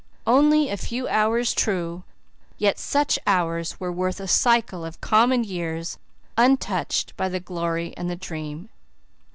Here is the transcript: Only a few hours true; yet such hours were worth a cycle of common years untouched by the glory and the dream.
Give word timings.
Only 0.25 0.69
a 0.69 0.77
few 0.77 1.07
hours 1.07 1.53
true; 1.53 2.01
yet 2.57 2.79
such 2.79 3.19
hours 3.27 3.79
were 3.79 3.91
worth 3.91 4.19
a 4.19 4.27
cycle 4.27 4.83
of 4.83 4.99
common 4.99 5.43
years 5.43 5.99
untouched 6.37 7.15
by 7.17 7.29
the 7.29 7.39
glory 7.39 7.95
and 7.95 8.09
the 8.09 8.15
dream. 8.15 8.69